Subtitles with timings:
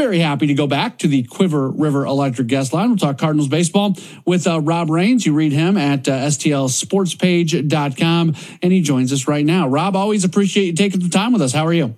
[0.00, 2.88] very happy to go back to the Cuivre River Electric guest line.
[2.88, 5.26] We'll talk Cardinals baseball with uh, Rob Rains.
[5.26, 9.68] You read him at uh, stlsportspage.com, and he joins us right now.
[9.68, 11.52] Rob, always appreciate you taking the time with us.
[11.52, 11.94] How are you?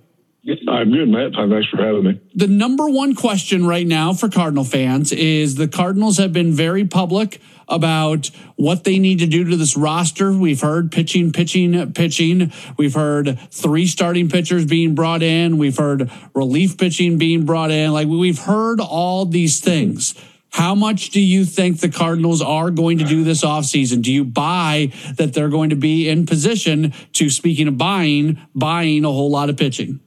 [0.67, 1.31] I'm good, Matt.
[1.33, 2.19] Thanks for having me.
[2.35, 6.85] The number one question right now for Cardinal fans is the Cardinals have been very
[6.85, 10.31] public about what they need to do to this roster.
[10.31, 12.51] We've heard pitching, pitching, pitching.
[12.77, 15.57] We've heard three starting pitchers being brought in.
[15.57, 17.91] We've heard relief pitching being brought in.
[17.91, 20.15] Like we've heard all these things.
[20.49, 24.03] How much do you think the Cardinals are going to do this offseason?
[24.03, 29.03] Do you buy that they're going to be in position to, speaking of buying, buying
[29.03, 29.99] a whole lot of pitching?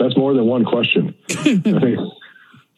[0.00, 1.14] that's more than one question.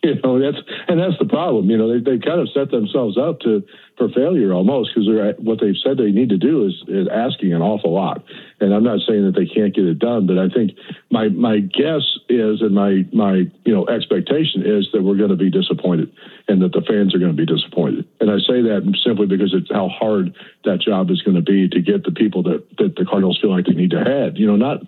[0.12, 1.70] You know, that's and that's the problem.
[1.70, 3.62] You know, they they kind of set themselves up to
[3.96, 7.52] for failure almost because they're what they've said they need to do is, is asking
[7.52, 8.24] an awful lot.
[8.58, 10.72] And I'm not saying that they can't get it done, but I think
[11.10, 15.38] my my guess is and my my you know expectation is that we're going to
[15.38, 16.10] be disappointed
[16.48, 18.04] and that the fans are going to be disappointed.
[18.18, 21.68] And I say that simply because it's how hard that job is going to be
[21.68, 24.36] to get the people that that the Cardinals feel like they need to add.
[24.36, 24.82] You know, not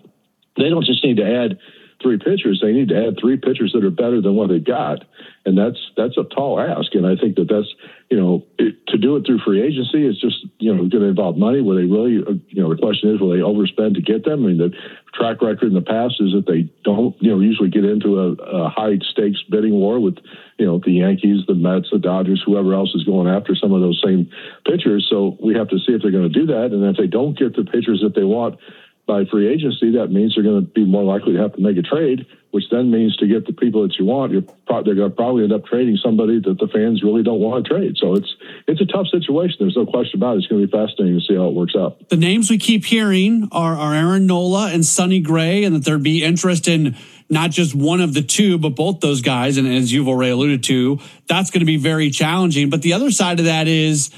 [0.57, 1.57] they don't just need to add
[2.05, 5.03] three pitchers, they need to add three pitchers that are better than what they've got,
[5.43, 6.93] and that's that's a tall ask.
[6.93, 7.73] And I think that that's
[8.11, 11.09] you know it, to do it through free agency is just you know going to
[11.09, 11.61] involve money.
[11.61, 12.21] Will they really?
[12.21, 14.45] Uh, you know, the question is, will they overspend to get them?
[14.45, 14.69] I mean, the
[15.15, 18.31] track record in the past is that they don't you know usually get into a,
[18.37, 20.21] a high stakes bidding war with
[20.59, 23.81] you know the Yankees, the Mets, the Dodgers, whoever else is going after some of
[23.81, 24.29] those same
[24.63, 25.07] pitchers.
[25.09, 27.33] So we have to see if they're going to do that, and if they don't
[27.37, 28.59] get the pitchers that they want
[29.07, 31.77] by free agency, that means they're going to be more likely to have to make
[31.77, 34.95] a trade, which then means to get the people that you want, you're pro- they're
[34.95, 37.95] going to probably end up trading somebody that the fans really don't want to trade.
[37.99, 38.35] So it's
[38.67, 39.57] it's a tough situation.
[39.59, 40.37] There's no question about it.
[40.39, 42.09] It's going to be fascinating to see how it works out.
[42.09, 46.01] The names we keep hearing are, are Aaron Nola and Sonny Gray, and that there'd
[46.01, 46.95] be interest in
[47.29, 49.57] not just one of the two, but both those guys.
[49.57, 52.69] And as you've already alluded to, that's going to be very challenging.
[52.69, 54.09] But the other side of that is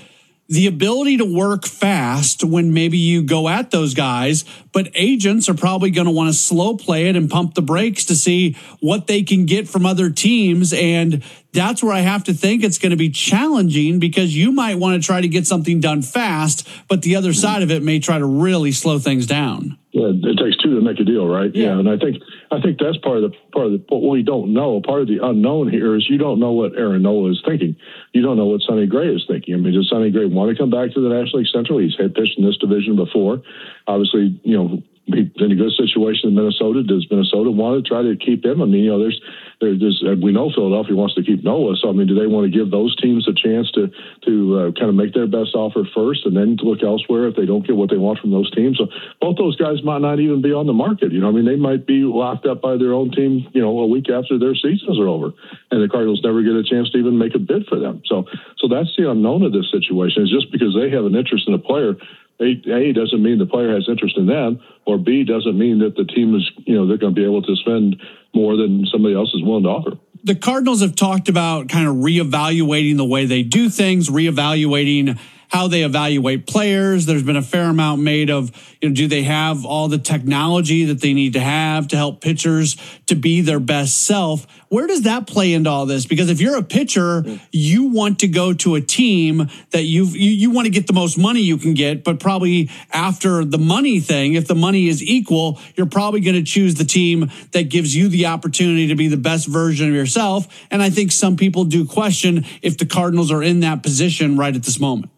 [0.49, 5.53] the ability to work fast when maybe you go at those guys, but agents are
[5.53, 9.07] probably going to want to slow play it and pump the brakes to see what
[9.07, 10.71] they can get from other teams.
[10.71, 11.21] And
[11.51, 15.01] that's where I have to think it's going to be challenging because you might want
[15.01, 18.17] to try to get something done fast, but the other side of it may try
[18.17, 19.77] to really slow things down.
[19.97, 21.53] It takes two to make a deal, right?
[21.53, 21.73] Yeah.
[21.73, 21.79] yeah.
[21.79, 22.21] and I think
[22.51, 24.79] I think that's part of the part of the what we don't know.
[24.81, 27.75] Part of the unknown here is you don't know what Aaron Nola is thinking.
[28.13, 29.55] You don't know what Sonny Gray is thinking.
[29.55, 31.79] I mean, does Sonny Gray want to come back to the National League Central?
[31.79, 33.41] He's had pitched in this division before.
[33.87, 36.83] Obviously, you know, in a good situation in Minnesota.
[36.83, 38.61] Does Minnesota want to try to keep him?
[38.61, 39.19] I mean, you know, there's
[39.59, 41.75] there's we know Philadelphia wants to keep Nola.
[41.77, 43.87] So I mean, do they want to give those teams a chance to
[44.27, 47.45] to uh, kind of make their best offer first, and then look elsewhere if they
[47.45, 48.77] don't get what they want from those teams?
[48.77, 48.87] So
[49.21, 51.11] both those guys might not even be on the market.
[51.11, 53.47] You know, I mean, they might be locked up by their own team.
[53.53, 55.31] You know, a week after their seasons are over,
[55.71, 58.01] and the Cardinals never get a chance to even make a bid for them.
[58.05, 58.25] So
[58.57, 60.23] so that's the unknown of this situation.
[60.23, 61.95] Is just because they have an interest in a player
[62.39, 66.05] a, doesn't mean the player has interest in them, or B doesn't mean that the
[66.05, 68.01] team is, you know, they're going to be able to spend
[68.33, 69.97] more than somebody else is willing to offer.
[70.23, 75.67] The Cardinals have talked about kind of reevaluating the way they do things, reevaluating how
[75.67, 77.05] they evaluate players.
[77.05, 80.85] There's been a fair amount made of, you know, do they have all the technology
[80.85, 82.75] that they need to have to help pitchers
[83.07, 84.45] to be their best self?
[84.69, 86.05] Where does that play into all this?
[86.05, 90.31] Because if you're a pitcher, you want to go to a team that you've, you,
[90.31, 94.01] you want to get the most money you can get, but probably after the money
[94.01, 97.95] thing, if the money is equal, you're probably going to choose the team that gives
[97.95, 100.47] you the opportunity to be the best version of yourself.
[100.69, 104.53] And I think some people do question if the Cardinals are in that position right
[104.53, 105.11] at this moment.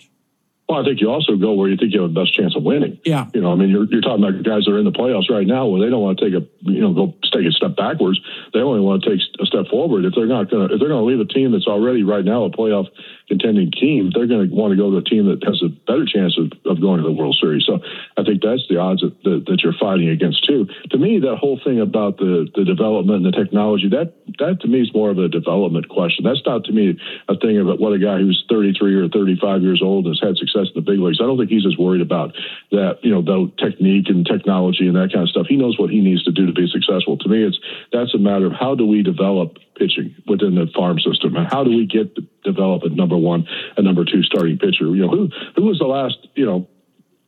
[0.70, 2.62] Well, I think you also go where you think you have the best chance of
[2.62, 3.00] winning.
[3.04, 3.26] Yeah.
[3.34, 5.48] You know, I mean, you're, you're talking about guys that are in the playoffs right
[5.48, 8.22] now where they don't want to take a, you know, go take a step backwards.
[8.54, 10.06] They only want to take a step forward.
[10.06, 12.24] If they're not going to, if they're going to leave a team that's already right
[12.24, 12.86] now a playoff
[13.30, 16.04] contending team, they're going to want to go to a team that has a better
[16.04, 17.64] chance of, of going to the World Series.
[17.64, 17.80] So
[18.18, 20.68] I think that's the odds that, that, that you're fighting against too.
[20.92, 24.68] To me, that whole thing about the, the development and the technology, that, that to
[24.68, 26.26] me is more of a development question.
[26.26, 27.00] That's not to me
[27.30, 30.74] a thing about what a guy who's 33 or 35 years old has had success
[30.74, 31.22] in the big leagues.
[31.22, 32.34] I don't think he's as worried about
[32.74, 35.46] that, you know, the technique and technology and that kind of stuff.
[35.48, 37.18] He knows what he needs to do to be successful.
[37.22, 37.60] To me, it's,
[37.94, 41.64] that's a matter of how do we develop pitching within the farm system and how
[41.64, 42.16] do we get
[42.52, 43.48] develop a number one
[43.78, 44.86] and number two starting pitcher.
[44.86, 46.68] You know who who was the last you know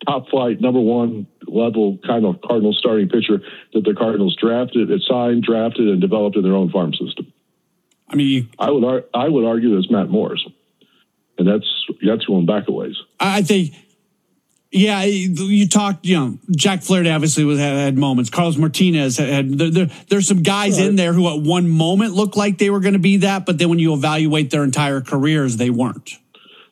[0.06, 3.42] top flight number one level kind of cardinal starting pitcher
[3.74, 7.32] that the cardinals drafted signed drafted and developed in their own farm system?
[8.10, 10.46] I mean i would i would argue that's matt morris.
[11.38, 12.96] And that's that's going back a ways.
[13.20, 13.74] I think
[14.72, 16.06] Yeah, you talked.
[16.06, 18.30] You know, Jack Flaherty obviously was had, had moments.
[18.30, 19.30] Carlos Martinez had.
[19.30, 20.88] had there, there, there's some guys right.
[20.88, 23.58] in there who at one moment looked like they were going to be that, but
[23.58, 26.12] then when you evaluate their entire careers, they weren't.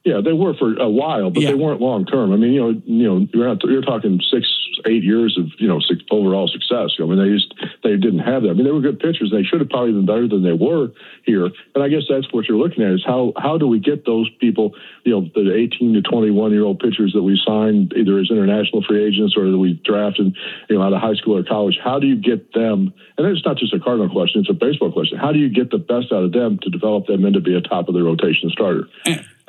[0.05, 1.49] Yeah, they were for a while, but yeah.
[1.49, 2.31] they weren't long term.
[2.31, 4.47] I mean, you know, you know, you're not, you're talking six,
[4.85, 5.79] eight years of you know
[6.11, 6.91] overall success.
[6.99, 7.53] I mean, they just
[7.83, 8.49] they didn't have that.
[8.49, 9.31] I mean, they were good pitchers.
[9.31, 10.91] They should have probably been better than they were
[11.25, 11.45] here.
[11.75, 14.29] And I guess that's what you're looking at is how how do we get those
[14.39, 18.31] people, you know, the 18 to 21 year old pitchers that we signed either as
[18.31, 20.35] international free agents or that we drafted,
[20.69, 21.77] you know, out of high school or college.
[21.83, 22.93] How do you get them?
[23.17, 25.17] And it's not just a Cardinal question; it's a baseball question.
[25.17, 27.61] How do you get the best out of them to develop them into be a
[27.61, 28.87] top of the rotation starter?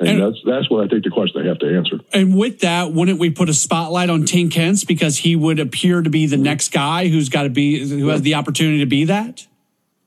[0.01, 1.99] And, and, that's that's what I think the question they have to answer.
[2.11, 6.01] And with that, wouldn't we put a spotlight on Tink Hence because he would appear
[6.01, 9.05] to be the next guy who's got to be who has the opportunity to be
[9.05, 9.45] that?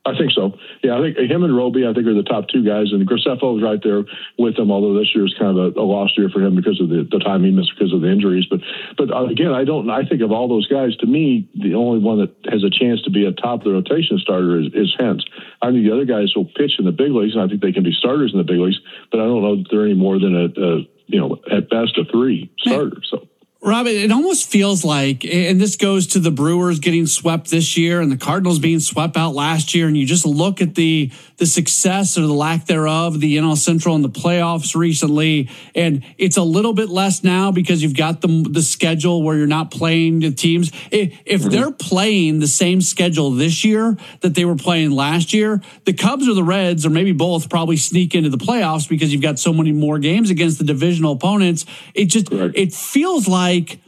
[0.05, 0.53] I think so.
[0.83, 3.57] Yeah, I think him and Roby, I think, are the top two guys, and Graceffo
[3.57, 4.05] is right there
[4.37, 4.69] with them.
[4.69, 7.07] Although this year is kind of a, a, lost year for him because of the,
[7.09, 8.45] the time he missed because of the injuries.
[8.45, 8.59] But
[8.97, 9.89] but uh, again, I don't.
[9.89, 13.01] I think of all those guys, to me, the only one that has a chance
[13.03, 15.25] to be a top of the rotation starter is, is Hence.
[15.61, 17.73] I think the other guys will pitch in the big leagues, and I think they
[17.73, 18.77] can be starters in the big leagues.
[19.09, 20.71] But I don't know that they're any more than a, a
[21.09, 23.01] you know at best a three starter.
[23.09, 23.25] So.
[23.65, 27.99] Rob, it almost feels like, and this goes to the Brewers getting swept this year
[27.99, 31.45] and the Cardinals being swept out last year, and you just look at the the
[31.45, 36.43] success or the lack thereof, the NL Central and the playoffs recently, and it's a
[36.43, 40.31] little bit less now because you've got the the schedule where you're not playing the
[40.31, 40.71] teams.
[40.91, 41.49] If mm-hmm.
[41.49, 46.27] they're playing the same schedule this year that they were playing last year, the Cubs
[46.27, 49.51] or the Reds or maybe both probably sneak into the playoffs because you've got so
[49.51, 51.65] many more games against the divisional opponents.
[51.95, 52.55] It just Correct.
[52.55, 53.79] it feels like like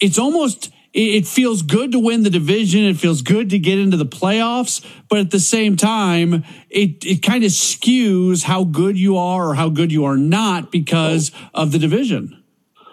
[0.00, 2.84] it's almost it feels good to win the division.
[2.84, 7.22] It feels good to get into the playoffs, but at the same time, it it
[7.22, 11.72] kind of skews how good you are or how good you are not because of
[11.72, 12.44] the division.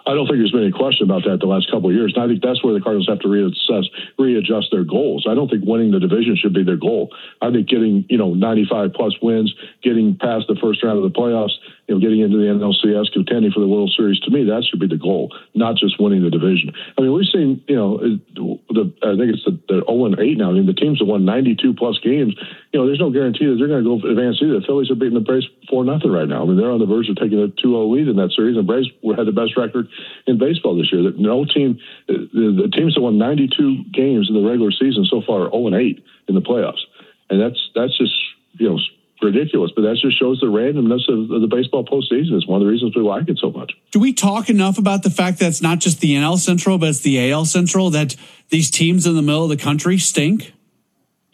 [0.04, 2.12] I don't think there's been any question about that the last couple of years.
[2.14, 3.86] And I think that's where the Cardinals have to reassess,
[4.18, 5.26] readjust their goals.
[5.30, 7.14] I don't think winning the division should be their goal.
[7.40, 11.16] I think getting, you know, 95 plus wins, getting past the first round of the
[11.16, 11.54] playoffs,
[11.88, 14.78] you know, getting into the NLCS, contending for the World Series, to me, that should
[14.78, 16.70] be the goal, not just winning the division.
[16.96, 20.38] I mean, we've seen, you know, the, I think it's the, the 0 and 8
[20.38, 20.50] now.
[20.50, 22.38] I mean, the teams have won 92 plus games.
[22.70, 24.62] You know, there's no guarantee that they're going to go advance either.
[24.62, 26.42] The Phillies are beating the Braves 4 nothing right now.
[26.42, 28.56] I mean, they're on the verge of taking a 2 0 lead in that series,
[28.56, 28.88] and Braves
[29.18, 29.90] had the best record
[30.30, 31.02] in baseball this year.
[31.02, 35.20] That no team, the, the teams that won 92 games in the regular season so
[35.26, 35.98] far are 0 and 8
[36.30, 36.86] in the playoffs,
[37.28, 38.14] and that's that's just
[38.54, 38.78] you know
[39.22, 39.70] ridiculous.
[39.74, 42.32] But that just shows the randomness of, the baseball postseason.
[42.32, 43.72] It's one of the reasons we like it so much.
[43.90, 46.90] Do we talk enough about the fact that it's not just the NL Central, but
[46.90, 48.16] it's the AL Central that
[48.50, 50.52] these teams in the middle of the country stink?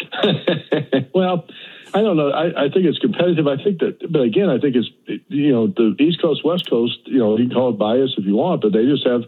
[1.15, 1.47] well,
[1.95, 2.31] I don't know.
[2.31, 3.47] I, I, think it's competitive.
[3.47, 4.89] I think that, but again, I think it's
[5.29, 6.99] you know the East Coast, West Coast.
[7.07, 9.23] You know, you can call it bias if you want, but they just have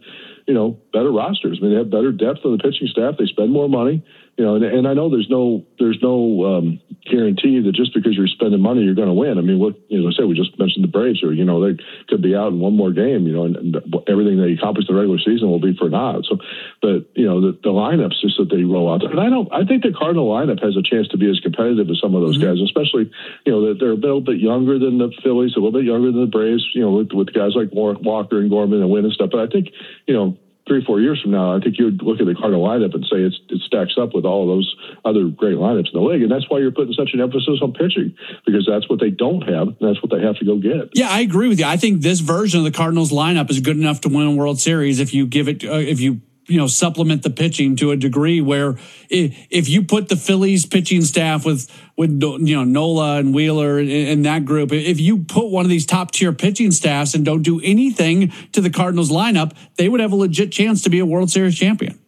[0.46, 1.58] you know better rosters.
[1.60, 3.16] I mean, they have better depth on the pitching staff.
[3.18, 4.04] They spend more money
[4.40, 8.16] you know, and, and I know there's no there's no um, guarantee that just because
[8.16, 9.36] you're spending money you're going to win.
[9.36, 11.60] I mean, what you know, I said we just mentioned the Braves, or you know,
[11.60, 11.76] they
[12.08, 13.76] could be out in one more game, you know, and, and
[14.08, 16.24] everything they accomplish the regular season will be for naught.
[16.24, 16.40] So,
[16.80, 19.68] but you know, the, the lineups just that they roll out, and I don't, I
[19.68, 22.40] think the Cardinal lineup has a chance to be as competitive as some of those
[22.40, 22.48] mm-hmm.
[22.48, 23.12] guys, especially
[23.44, 26.16] you know that they're a little bit younger than the Phillies, a little bit younger
[26.16, 29.12] than the Braves, you know, with, with guys like Walker and Gorman and Winn and
[29.12, 29.28] stuff.
[29.36, 29.68] But I think
[30.08, 30.40] you know
[30.70, 33.04] three, four years from now, I think you would look at the Cardinal lineup and
[33.10, 33.34] say it
[33.66, 36.22] stacks up with all of those other great lineups in the league.
[36.22, 38.14] And that's why you're putting such an emphasis on pitching
[38.46, 39.74] because that's what they don't have.
[39.80, 40.90] That's what they have to go get.
[40.94, 41.66] Yeah, I agree with you.
[41.66, 44.60] I think this version of the Cardinals lineup is good enough to win a World
[44.60, 47.96] Series if you give it, uh, if you you know supplement the pitching to a
[47.96, 48.76] degree where
[49.08, 54.24] if you put the Phillies pitching staff with with you know Nola and Wheeler and
[54.26, 57.60] that group, if you put one of these top tier pitching staffs and don't do
[57.62, 61.30] anything to the Cardinals lineup, they would have a legit chance to be a World
[61.30, 61.98] Series champion.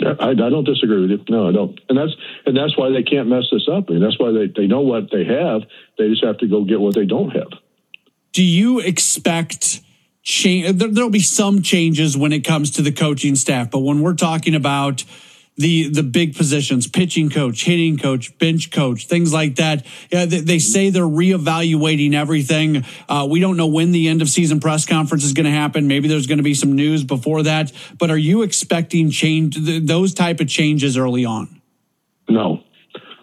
[0.00, 1.24] I, I, don't disagree with you.
[1.28, 1.80] No, I don't.
[1.88, 2.12] And that's
[2.44, 3.86] and that's why they can't mess this up.
[3.88, 5.62] I mean, that's why they, they know what they have.
[5.98, 7.48] They just have to go get what they don't have.
[8.32, 9.80] Do you expect
[10.26, 10.76] change.
[10.76, 14.14] There, there'll be some changes when it comes to the coaching staff, but when we're
[14.14, 15.04] talking about
[15.56, 19.86] the the big positions, pitching coach, hitting coach, bench coach, things like that.
[20.10, 22.84] Yeah, they, they say they're reevaluating everything.
[23.08, 25.86] Uh, we don't know when the end of season press conference is going to happen.
[25.86, 27.72] Maybe there's going to be some news before that.
[27.96, 31.62] But are you expecting change those type of changes early on?
[32.28, 32.64] No,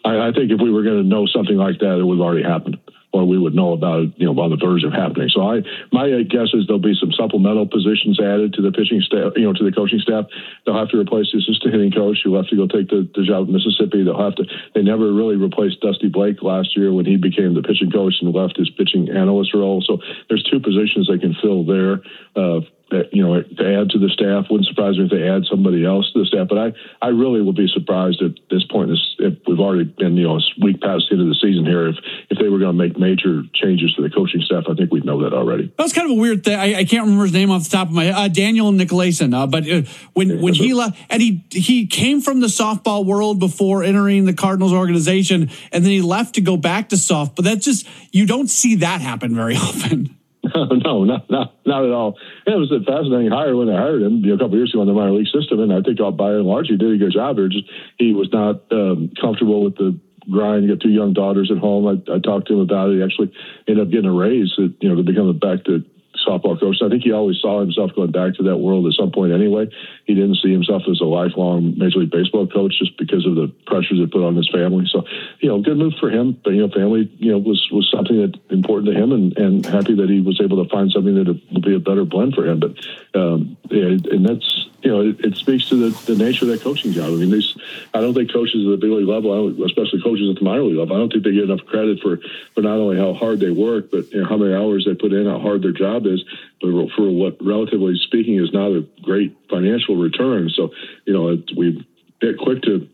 [0.04, 2.26] I, I think if we were going to know something like that, it would have
[2.26, 2.78] already happened
[3.14, 5.30] or we would know about it, you know, on the verge of happening.
[5.30, 5.62] So I,
[5.94, 9.54] my guess is there'll be some supplemental positions added to the pitching staff, you know,
[9.54, 10.26] to the coaching staff.
[10.66, 13.22] They'll have to replace the assistant hitting coach who'll have to go take the, the
[13.22, 14.04] job in Mississippi.
[14.04, 17.62] They'll have to, they never really replaced Dusty Blake last year when he became the
[17.62, 19.86] pitching coach and left his pitching analyst role.
[19.86, 22.02] So there's two positions they can fill there.
[22.36, 22.66] Uh,
[23.12, 24.46] you know, to add to the staff.
[24.50, 26.48] Wouldn't surprise me if they add somebody else to the staff.
[26.48, 28.92] But I, I really would be surprised at this point.
[29.20, 31.90] if we've already been, you know, a week past the end of the season here,
[31.90, 31.96] if
[32.30, 35.06] if they were going to make major changes to the coaching staff, I think we'd
[35.06, 35.74] know that already.
[35.78, 36.58] That was kind of a weird thing.
[36.58, 38.16] I, I can't remember his name off the top of my head.
[38.16, 39.34] Uh, Daniel Nicolason.
[39.34, 39.84] Uh, but uh,
[40.14, 44.34] when when he left, and he he came from the softball world before entering the
[44.34, 47.36] Cardinals organization, and then he left to go back to soft.
[47.36, 50.18] But that's just you don't see that happen very often.
[50.86, 52.18] no, not, not not at all.
[52.46, 54.82] it was a fascinating hire when they hired him you know, a couple years ago
[54.82, 57.14] in the minor league system, and I think by and large he did a good
[57.14, 57.36] job.
[57.36, 57.66] There, just
[57.98, 59.98] he was not um, comfortable with the
[60.30, 60.64] grind.
[60.64, 61.88] You got two young daughters at home.
[61.88, 62.98] I, I talked to him about it.
[62.98, 63.34] He actually
[63.68, 65.84] ended up getting a raise, you know, to become a back to
[66.26, 66.78] softball coach.
[66.84, 69.70] I think he always saw himself going back to that world at some point anyway.
[70.06, 73.54] He didn't see himself as a lifelong Major League Baseball coach just because of the
[73.66, 74.86] pressures it put on his family.
[74.88, 75.04] So,
[75.40, 76.40] you know, good move for him.
[76.44, 79.66] But, you know, family, you know, was, was something that important to him and, and
[79.66, 82.46] happy that he was able to find something that would be a better blend for
[82.46, 82.60] him.
[82.60, 86.52] But, um, yeah, and that's, you know, it, it speaks to the, the nature of
[86.52, 87.06] that coaching job.
[87.06, 87.56] I mean, these,
[87.94, 90.76] I don't think coaches at the big league level, especially coaches at the minor league
[90.78, 92.20] level, I don't think they get enough credit for,
[92.54, 95.14] for not only how hard they work, but you know, how many hours they put
[95.14, 96.13] in, how hard their job is,
[96.62, 100.50] but for what, relatively speaking, is not a great financial return.
[100.56, 100.70] So,
[101.06, 101.86] you know, we
[102.22, 102.88] get quick to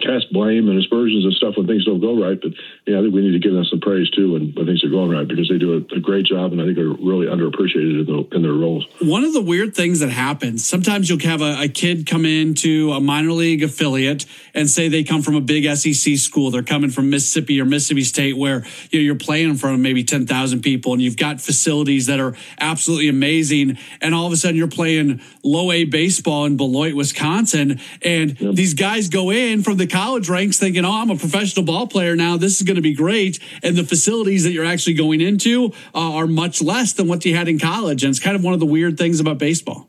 [0.00, 2.38] cast blame and aspersions and stuff when things don't go right.
[2.40, 2.52] But
[2.86, 4.90] yeah, I think we need to give them some praise too when, when things are
[4.90, 8.00] going right because they do a, a great job and I think are really underappreciated
[8.00, 8.86] in, the, in, their roles.
[9.00, 12.92] One of the weird things that happens sometimes you'll have a, a, kid come into
[12.92, 16.50] a minor league affiliate and say they come from a big SEC school.
[16.50, 19.80] They're coming from Mississippi or Mississippi State where you know, you're playing in front of
[19.80, 23.78] maybe 10,000 people and you've got facilities that are absolutely amazing.
[24.00, 27.80] And all of a sudden you're playing low A baseball in Beloit, Wisconsin.
[28.02, 28.54] And yep.
[28.54, 31.86] these guys go in from the the college ranks thinking, oh, I'm a professional ball
[31.86, 32.36] player now.
[32.36, 33.38] This is going to be great.
[33.62, 37.36] And the facilities that you're actually going into uh, are much less than what you
[37.36, 38.02] had in college.
[38.02, 39.88] And it's kind of one of the weird things about baseball.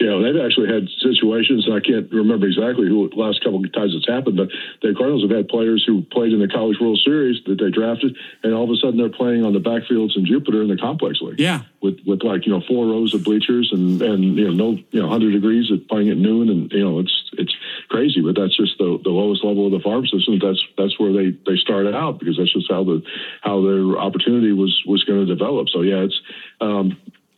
[0.00, 3.72] Yeah, they've actually had situations, and I can't remember exactly who the last couple of
[3.72, 4.48] times it's happened, but
[4.82, 8.16] the Cardinals have had players who played in the College World Series that they drafted,
[8.42, 11.20] and all of a sudden they're playing on the backfields in Jupiter in the complex
[11.20, 11.38] league.
[11.38, 14.78] Yeah, with with like you know four rows of bleachers and and you know no
[14.90, 17.54] you know hundred degrees at playing at noon, and you know it's it's
[17.88, 20.40] crazy, but that's just the, the lowest level of the farm system.
[20.42, 23.02] That's that's where they they started out because that's just how the
[23.42, 25.68] how their opportunity was was going to develop.
[25.68, 26.20] So yeah, it's
[26.60, 26.96] um,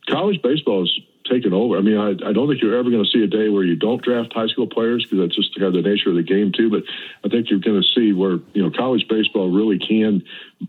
[0.09, 1.77] college baseball is taken over.
[1.77, 3.75] I mean, I, I don't think you're ever going to see a day where you
[3.75, 6.51] don't draft high school players because that's just kind of the nature of the game
[6.51, 6.69] too.
[6.69, 6.83] But
[7.23, 10.23] I think you're going to see where you know college baseball really can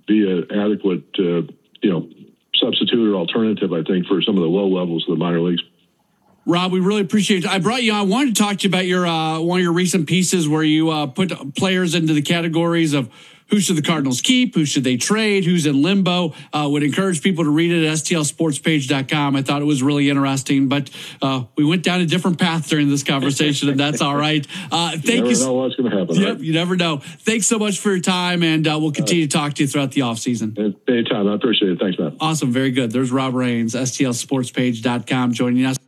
[0.07, 1.43] be an adequate uh,
[1.83, 2.09] you know
[2.55, 3.73] substitute or alternative.
[3.73, 5.63] I think for some of the low levels of the minor leagues.
[6.47, 7.51] Rob, we really appreciate it.
[7.51, 7.93] I brought you.
[7.93, 10.63] I wanted to talk to you about your uh, one of your recent pieces where
[10.63, 13.11] you uh, put players into the categories of
[13.49, 14.55] who should the Cardinals keep?
[14.55, 15.45] Who should they trade?
[15.45, 16.35] Who's in limbo?
[16.53, 19.37] Uh, would encourage people to read it at stlsportspage.com.
[19.37, 20.91] I thought it was really interesting, but
[21.23, 24.47] uh, we went down a different path during this conversation, and that's all right.
[24.71, 25.23] Uh, thank you.
[25.23, 25.47] Never you.
[25.47, 26.15] know what's going to happen.
[26.15, 26.41] Yep, right?
[26.41, 26.99] you never know.
[26.99, 29.93] Thanks so much for your time, and uh, we'll continue to talk to you throughout
[29.93, 30.59] the offseason.
[30.89, 31.29] Anytime.
[31.29, 31.81] I appreciate it.
[31.81, 32.17] Thanks, man.
[32.21, 32.53] Awesome.
[32.53, 32.93] Very good.
[32.93, 35.79] There's Rob Rains, stlsportspage.com, joining us.